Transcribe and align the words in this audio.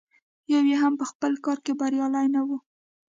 یو 0.51 0.61
یې 0.69 0.75
هم 0.83 0.93
په 0.99 1.05
خپل 1.11 1.31
کار 1.45 1.57
کې 1.65 1.71
بریالی 1.79 2.27
نه 2.35 2.41
و. 2.47 2.49